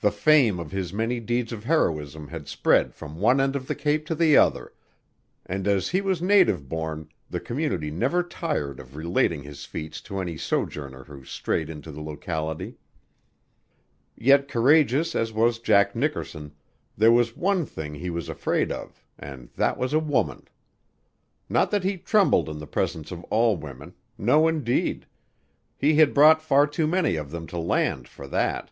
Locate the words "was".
6.02-6.20, 15.32-15.58, 17.12-17.34, 18.10-18.28, 19.78-19.94